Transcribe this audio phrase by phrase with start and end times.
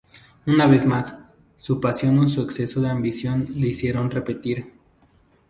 [0.47, 1.13] Una vez más,
[1.57, 4.73] su pasión o su exceso de ambición le hicieron repetir.